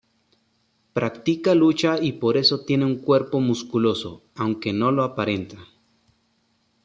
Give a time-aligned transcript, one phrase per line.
[0.93, 5.59] Practica lucha y por eso tiene un cuerpo musculoso, aunque no lo aparenta.